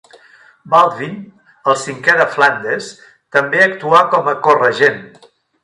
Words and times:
Baldwin 0.73 1.11
el 1.73 1.77
cinquè 1.83 2.17
de 2.21 2.27
Flandes 2.37 2.89
també 3.37 3.63
actuà 3.69 4.03
com 4.17 4.33
a 4.33 4.37
co-regent. 4.49 5.01